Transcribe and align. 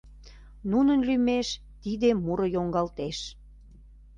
Нунын 0.71 0.99
лӱмеш 1.07 1.47
тиде 1.83 2.09
муро 2.23 2.45
йоҥгалтеш. 2.55 3.17